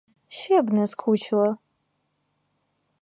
[0.29, 1.57] Ще б не скучила?